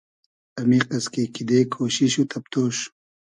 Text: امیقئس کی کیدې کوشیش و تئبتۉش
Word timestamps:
امیقئس 0.61 1.05
کی 1.13 1.23
کیدې 1.33 1.59
کوشیش 1.73 2.13
و 2.19 2.23
تئبتۉش 2.31 2.77